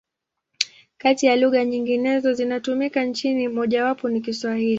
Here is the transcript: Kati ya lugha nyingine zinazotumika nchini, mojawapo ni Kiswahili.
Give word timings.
Kati 0.97 1.25
ya 1.25 1.35
lugha 1.35 1.65
nyingine 1.65 2.19
zinazotumika 2.19 3.03
nchini, 3.03 3.47
mojawapo 3.47 4.09
ni 4.09 4.21
Kiswahili. 4.21 4.69